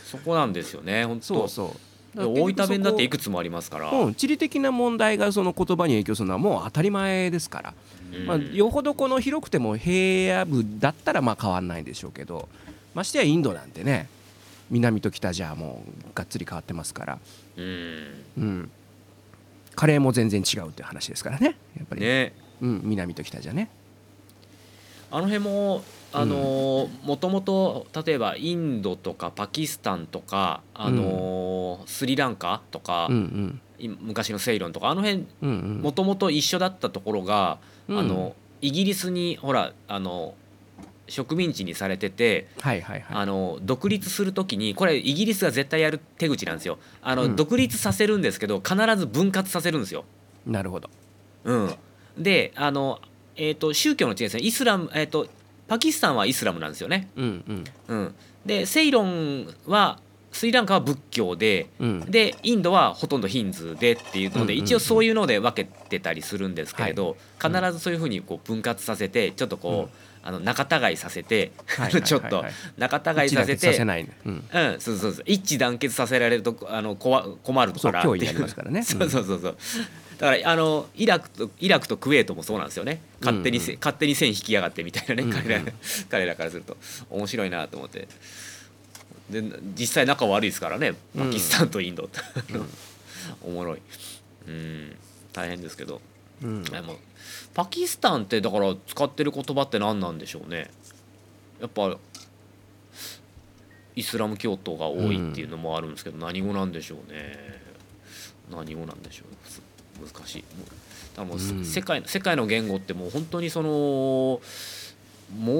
[0.05, 1.05] そこなんですよね。
[1.05, 1.25] 本当。
[1.25, 1.75] そうそ
[2.15, 2.17] う。
[2.17, 7.73] で大分弁だっていくくつもありますから、うん、地理的な問題がその言葉に影響するのはもう当たり前ですから、
[8.13, 8.25] うん。
[8.25, 12.49] まあ、よほどこの広くても平野部だったらまあ変わんないんでしょうけど。
[12.93, 14.09] ましてやインドなんてね
[14.69, 17.19] 南と北じゃもうがっつり変わってますから、
[17.55, 18.23] うん。
[18.37, 18.71] うん、
[19.75, 21.55] カレーも全然違うっていう話ですからね。
[21.77, 22.33] やっぱり、ね。
[22.61, 23.69] うん、南と北じゃね。
[25.11, 33.61] あの辺もあのもともと例えばインドとかパキスタンとかあのースリランカとか、うんうん。
[33.79, 37.99] い昔のセイロンとかあの辺もともと一緒だったところが、うん。
[37.99, 40.35] あのイギリスにほらあの
[41.07, 43.17] 植民地にされててはいはいはい。
[43.17, 46.77] あの独立する時にこれイギリスが絶対やる手口なんですよ。
[47.01, 47.35] あの、うん。
[47.35, 50.05] 独立させるんですけど必ず分割させるんですよ。
[50.45, 50.89] なるほど。
[51.43, 51.75] うん、
[52.17, 52.99] であの、
[53.35, 54.43] えー、と宗教の違いですね。
[54.43, 55.27] イスラム、えー、と
[55.67, 57.09] パキスタンはイスラムなんですよね。
[57.15, 57.63] うんうん。
[57.87, 58.15] うん、
[58.45, 59.99] でセイロンは
[60.31, 62.11] スリランカは仏教でうん。
[62.11, 67.53] でインドはほとんどヒンズーでっていうので、一応そういうので分けてたりするんですけれど、はい。
[67.53, 69.89] 必ずそういうふうにこう分割させてちょっとこう、うん。
[70.23, 72.45] あの仲違いさせて、はいちょっと
[72.77, 73.83] 仲違いさせて
[74.25, 75.23] うん、うん、そうそうそう。
[75.25, 78.47] 一致団結させられるとあの困困るからっていう。
[78.83, 79.57] そうそうそうそう
[80.17, 83.01] だからあのイラクとイラクとクウェートもそうなんですよね。
[83.21, 85.41] 勝手にせ、うん勝手に線引きやがってみたいなね、うんうん。
[85.41, 85.61] 彼ら
[86.09, 86.77] 彼らからすると。
[87.09, 88.07] 面白いなと思って。
[89.29, 89.41] で
[89.75, 90.93] 実際仲悪いですからね。
[91.17, 92.03] パキスタンとインド。
[92.05, 92.19] って、
[93.43, 93.79] おもろい。
[94.47, 94.95] うん。
[95.33, 96.01] 大変ですけど。
[96.43, 96.63] うん。
[96.63, 96.97] でも
[97.53, 100.69] パキスタンってだから使ってる言葉って何なんでしょうね。
[101.59, 101.97] やっぱ
[103.95, 107.61] イスラム教徒が多いっていうのもあるんですけど、何語なんでしょうね。
[108.49, 109.49] 何語なんでしょう。
[109.49, 109.61] す
[110.05, 110.43] 難しい。
[111.19, 114.41] もううん世界世界の言語ってもう本当にそのも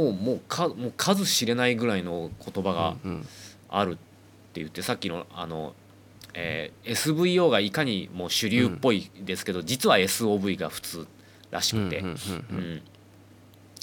[0.09, 3.27] うもうかもう数知れないぐらいの言葉がうん
[3.69, 5.73] あるって言ってさっきのあの、
[6.33, 11.07] えー SVO がいかにもう主流っぽいですけど、実は SOV が普通
[11.51, 12.81] らしくて、うんうんうんうん。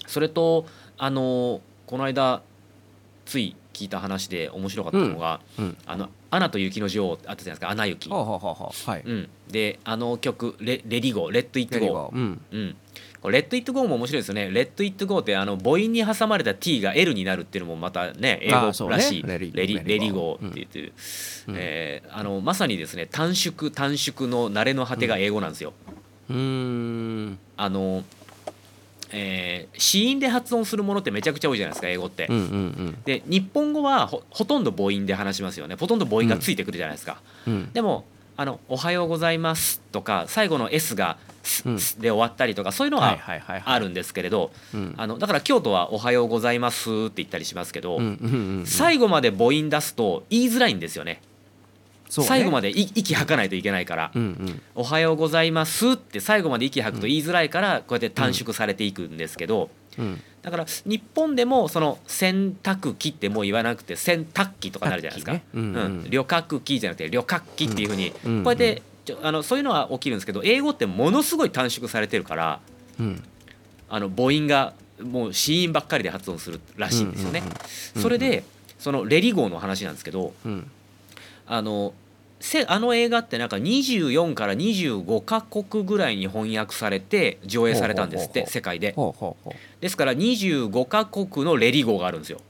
[0.06, 0.66] それと
[0.98, 2.42] あのこの間
[3.24, 9.02] つい聞いた話で面白かったのがうん「あのアナと雪の女王」あったじゃないですか「アナ雪」はい。
[9.04, 12.40] うん、であの曲レ「Let It Go」「Let It Go」うん。
[12.50, 12.76] うん、
[13.20, 14.50] これレッド・イット・ゴーも面白いですよね。
[14.50, 20.92] レッド・イット・ゴーってあの母音に挟まれた T が L になるっていうのもまたね英語らしい、レリレリレリレリゴゴーーって言ってる、
[21.48, 21.54] うん。
[21.56, 25.72] えーあのまさにですね短縮短縮の慣れの果てが英語なんですよ。
[26.28, 27.38] うーん。
[27.56, 28.04] あの
[29.12, 32.26] えー子音で発音するものってめちゃくちゃ多いじゃないですか英語って。
[32.28, 35.76] うんうんで日本語はほほとんど母音で話しますよね。
[35.76, 37.20] ほとんど母音がついてくるじゃないですか。
[37.46, 37.52] うん。
[37.54, 38.04] うんでも
[38.36, 41.78] あの「おはようございます」とか最後の S が「すうん。
[41.80, 43.74] す」で終わったりとかそういうのはいははいはいはい。
[43.74, 44.94] あるんですけれど、うん。
[44.96, 48.66] あのだから京都は「おはようございます」って言ったりしますけど、うんうんうんうん。
[48.66, 51.20] 最後まで母音出すと言いづらいんですよね
[52.16, 52.26] ね。
[52.26, 60.20] 最後までい息吐かないといけないからうんうん「おはようございます」って最後まで息吐くと言いづらいからこうやって短縮されていくんですけど、うん。
[60.42, 65.42] だから日本でもその洗濯機ってもう言わなくて洗濯機とかなるじゃないですか、ね。
[65.54, 66.06] うんうん。
[66.08, 68.82] 旅客機じゃなくて旅客機っていうふうにうんこうやって
[69.22, 72.60] あのそういうのは起きるんですけど英語ってものすごい短縮されてるから
[72.98, 73.22] うん。
[73.90, 77.42] あの母音がもう子音ばっかりで発音するらしいんですよね。
[77.96, 78.02] うん。
[78.02, 78.44] それで
[78.78, 80.70] そのレリ号の話なんですけどうん
[81.48, 81.94] あの
[82.40, 88.94] せあの映画ってなんか24から25カ国ぐらいに翻訳されて上映されたんですって世界で。
[89.80, 92.40] ですから25カ国のレリ号があるんですよ。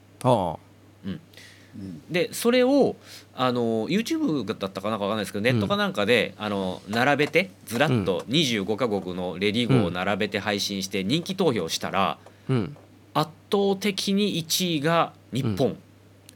[2.10, 2.96] でそれを
[3.34, 12.18] あの YouTube だったかなんかわかんないですけどネットかなんかで、あの並べてずらっと25カ国のレディー号を並べて配信して人気投票したら、
[13.14, 15.76] 圧倒的に1位が日本、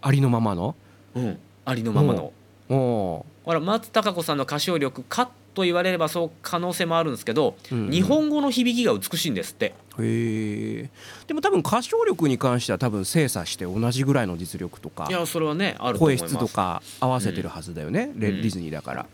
[0.01, 0.77] ありのままの？
[1.15, 1.39] うん。
[1.65, 2.33] ありのままの。
[2.69, 7.91] ほら松たか子さんの歌唱力かと言われればそう可能性もあるんですけど、ー、うんうん。
[7.91, 9.67] 日本語の響きが美しいんですって。
[9.67, 10.91] へえ。
[11.27, 16.35] でも多分歌唱力に関しては多分精査して同じぐらいの実力とかいやそれはねあると思い声ます。
[16.35, 18.43] 質とか合わせてるはずだよね、レうん。
[18.43, 19.07] ディズニーだから、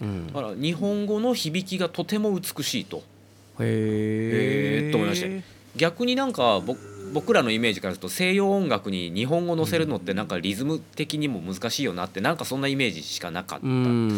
[0.00, 2.98] うん、だから日本語の響きがとても美しいと。
[2.98, 4.90] へえ。
[4.92, 5.44] と思いました
[5.76, 6.78] 逆になんか僕
[7.12, 14.08] 僕らのイメージからすると西洋音楽に日本語乗せるのってなんかリズム的にも難しいよなってなんかそんなイメージしかなかったうん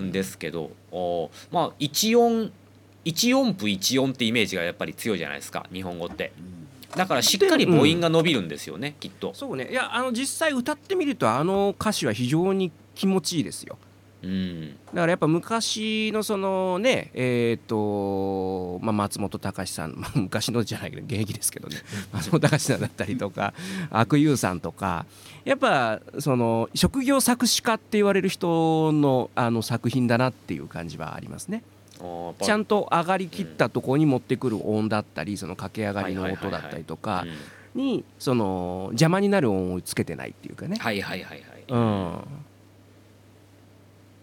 [0.00, 0.70] んですけど、
[1.50, 2.52] まあ一音
[3.04, 6.32] 一音符一音ってイメージがやっぱり強いじゃないですか日本語って。
[6.96, 9.32] だからしっかり母音が伸びるんですよね、きっと。
[9.34, 9.68] そうね。
[9.70, 13.78] いやあの実際歌ってみるとあの歌詞は非常に気持ちいいですよ
[14.22, 21.76] うんだからやっぱ昔のそのねえっ、と、まあ、松本隆さん、まあ、昔のじゃないけど現役ですけどね
[22.12, 23.54] 松本隆さんだったりとか
[23.90, 25.06] 阿久悠さんとか
[25.44, 31.62] やっぱその職業作詞家って言われる人のあの作品だなっていう感じはありますね。
[32.40, 40.76] ちゃんと上がりきったところに持ってくる音だったりその駆け上がりの音だったりとかうんにその邪魔になる音をつけてないっていうかね。
[40.78, 41.64] はいはいはいはい。
[41.68, 42.20] うん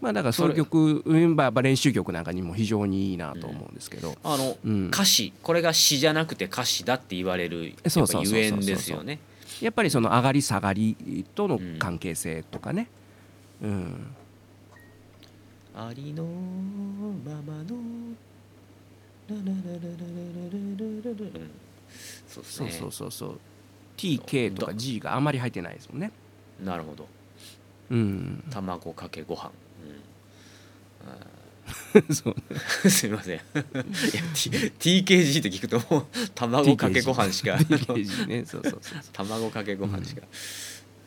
[0.06, 9.18] まあだからそういう曲うんまあやっぱ練習曲なんかにも非常にいいなと思うんですけど、あのうん歌詞これが詩じゃなくて歌詞だって言われるゆえんですよね。
[9.60, 12.88] やっぱりその上がり下がりとの関係性とかね、
[13.60, 14.14] うん
[15.74, 17.76] ありのままの
[19.28, 21.50] ララララララララララうん
[22.28, 23.40] そうですそうねそうそうそう
[23.96, 26.12] TK とか G があまり入ってないですもんね。
[26.62, 27.08] なるほど
[27.90, 29.50] うん、卵かけご飯、
[32.10, 32.36] そう。
[32.84, 33.34] うん、すみません。
[33.36, 33.42] いや、
[34.34, 34.50] T、
[35.04, 38.44] TKG って聞くともう卵かけご飯しか TKG ね。
[38.46, 39.00] そうそうそうそう。
[39.12, 40.22] 卵かけご飯しか、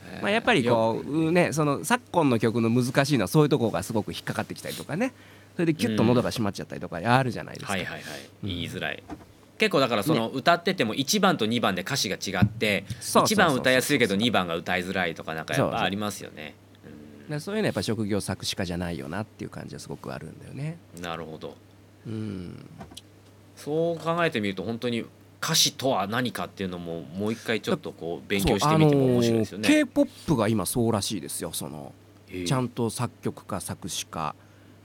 [0.06, 5.13] えーまあ、やっぱりこうねその昨今の曲の難しいのはそういうところがすごく引っかかってきたりとかね。
[5.56, 7.73] それでキュッと喉が閉まっちゃったりとかあるじゃないですか。
[7.73, 8.02] はいはいはい。
[8.43, 8.49] うん。
[8.49, 9.04] 言いづらい、
[9.58, 15.80] 結構だからその歌ってても1番と2番で歌詞が違ってそうそうそうそう1番歌いやすいけど2番が歌いづらいとかなんかやっそうそう。
[15.80, 16.45] ぱありますよね。
[16.45, 16.68] だからそう
[17.36, 20.78] いうのはやっぱ職業作詞家じゃないよなっていう感じはすごくあるんだよね。
[20.96, 21.56] うんなるほど。
[22.08, 22.65] うん。
[23.56, 25.06] そう考えてみると本当に
[25.42, 29.76] 歌詞とは何かっていうのももう一回ちょっとこう勉強してそうみても面白いですよあのね。
[29.76, 31.94] K-POP が今そうらしいですよその。
[32.46, 34.36] ちゃんと作曲家作詞家、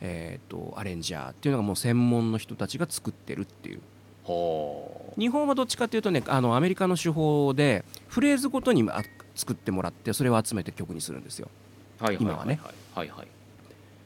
[0.00, 3.80] えー、とアレンジャーっていうのがもう専門の人たちが作ってるっていう。
[4.26, 9.02] は日本はどっちかっていうとねあのアメリカの手法でフレーズごとにあ
[9.35, 11.48] 作ってもらってそれを集めて曲にするんですよ
[12.12, 12.60] 今はね
[12.94, 13.18] はいはい。
[13.18, 13.28] はい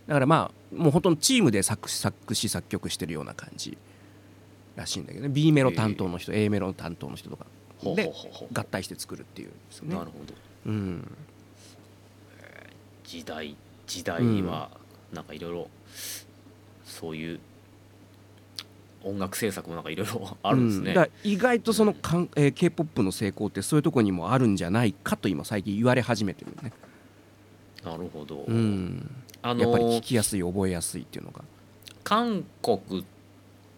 [0.09, 3.77] だからまあもう本当にチームで作詞作詞作曲してるような感じ
[4.75, 5.29] らしいんだけどね。
[5.29, 7.45] B メロ担当の人 A メロ担当の人とか
[7.95, 8.11] で
[8.53, 9.95] 合体して作るっていうんですよね。
[9.95, 10.35] なるほど。
[10.67, 11.17] うん。
[13.05, 13.55] 時代
[13.87, 14.71] 時代には
[15.13, 15.69] なんかいろいろ
[16.87, 17.41] そういう
[19.05, 20.95] 音楽制作もなんかいろいろあるんですね。
[20.95, 21.31] うん。
[21.31, 26.73] 意外とそのかん、えー、k p o p の成功ってそういうところにもあるんじゃないかと今最近言われ始めてるね、
[27.91, 29.11] なるほど、うん、
[29.43, 31.43] あやっぱり聞のきやすい覚えやすいっていうのが。
[32.05, 33.05] 韓国っ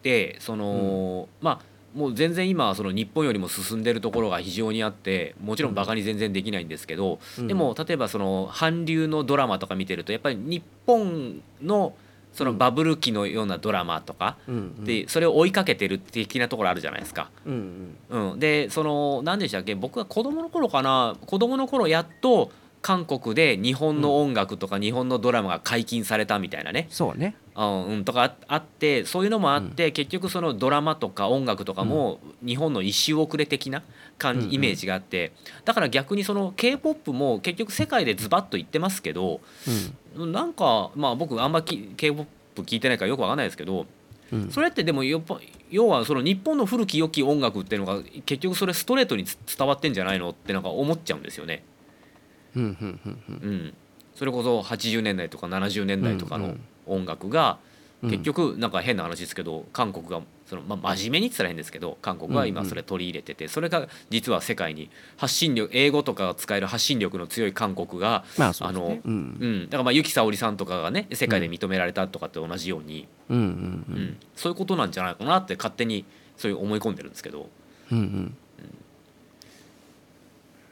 [0.03, 7.49] てその、まあもう全然今はその日本よりも進んでるところが非常にあってもちろんバカに全然できないんですけど、うん。
[7.49, 11.95] でも例えばその韓流のドラマとか見てるとやっぱり日本の
[12.33, 14.55] そのバブル期のようなドラマとか、うん。
[14.55, 14.85] うん。
[14.85, 17.29] でそれを追いかけてる的なところあるじゃないですか。
[17.45, 17.97] うん。
[18.09, 18.31] うん。
[18.33, 22.53] うん、でその何でしたっけ僕が子供の頃かな子供の頃やっと
[22.83, 27.37] 韓国で日本の音楽とか日本のドラマが解禁されたみたいなね、そうね。
[27.55, 33.83] うんうん、とかああってそういうのもあって、結局そのドラマとか音楽とかも日本の一周遅れ的な
[34.17, 34.55] 感じ、うんうん。
[34.55, 35.33] イメージがあって。
[35.65, 39.41] だから逆にその k p o p も結局世界でズバッと言ってますけど
[40.17, 43.87] なんかまあ僕あんま k p o p 聞いてないからよくわかんないですけど
[44.33, 44.43] うん。
[44.43, 45.39] うんそれってでもやっぱ
[45.71, 51.63] 要はその日本の古き良き音楽っていうのが結局それストレートにつ伝わってんじゃないのってなんか思っちゃうんですよね。
[52.57, 53.75] うん。
[54.15, 56.55] それこそ80年代とか70年代とかの
[56.87, 57.71] 音楽がうん
[58.03, 64.89] 結局なんか変な話ですけど韓国がその、まあ、真面目にって言ったら変ですけど韓国が今それ取り入れててそれが実は世界に
[65.19, 69.37] 発信力英語とかが使える発信力の強い韓国がまあのうん。
[69.39, 74.17] うん、だからまあ由紀さおりさんとかがね世界で認められたとかって同じように、うん。
[74.35, 76.07] そういうことなんじゃないかなって勝手に
[76.39, 77.51] そういう思い込んでるんですけど。
[77.93, 78.37] うんうん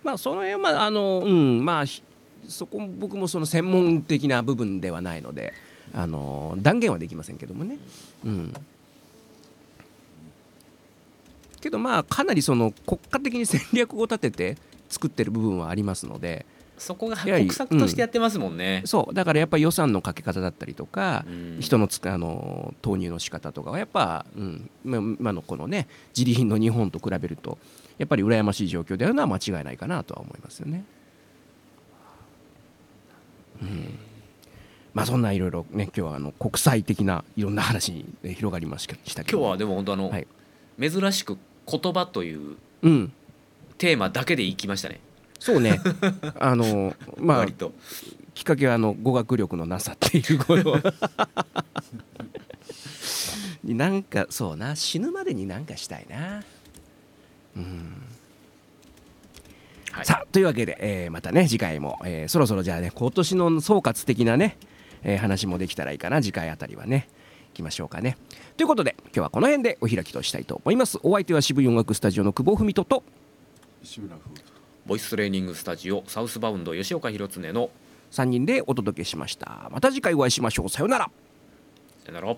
[0.08, 2.02] まあその辺はまああのうんまあひ
[2.48, 5.52] そこも僕もその専門的な部分ではないので
[5.92, 7.76] あの断言はできませんけどもね。
[8.24, 8.54] うん。
[11.60, 14.56] けどまあかなりその国家的に戦略を立てて
[14.88, 16.46] 作ってる部分はありますので。
[16.78, 18.82] そこが国策としてやってますもんね。
[18.86, 19.14] そう。
[19.14, 21.56] だからやっぱり予算のかけ方だったりとか、うん。
[21.60, 27.58] 人のつかあの投入の仕方とかはやっぱ、うん、ま今のこのね自利品の日本と比べると
[27.98, 30.84] やっぱり羨ましい状況であるのは間違いないかなとは思いますよね。
[33.60, 33.98] うん。
[34.94, 38.94] まあそんないろいろね今日はあの国際的ないろんな話にね広がりました
[39.24, 40.26] けど今日はでも本当あの、はい。
[40.80, 41.36] 珍しく
[41.66, 43.12] 言葉といううん。
[43.78, 45.00] テーマだけでいきましたね。
[45.38, 45.80] そうね。
[46.38, 47.72] あのまあ割と。
[48.34, 50.78] きっかけはあの語学力のなさっていうこと。
[53.64, 54.76] になんかそうな。
[54.76, 56.44] 死ぬまでになんかしたいな
[57.56, 57.92] うん。
[59.92, 60.04] はい。
[60.06, 64.56] さあというわけで、えーまたね次回も、えーそろそろじゃあね今年の総括的なね、
[65.02, 66.22] えー話もできたらいいかな。
[66.22, 67.08] 次回あたりはね
[67.52, 68.16] いきましょうかね。
[68.56, 70.98] ということで今日はこの辺でお開きとしたいと思います。
[71.02, 73.02] お相手は渋い音楽スタジオの久保文人と
[73.82, 74.16] 志村
[74.86, 77.70] ボイストレーニングスタジオサウスバウンド吉岡弘恒の
[78.10, 79.68] 3人でお届けしました。
[79.70, 80.68] また次回お会いしましょう。
[80.68, 81.10] さようなら。
[82.04, 82.34] さよなら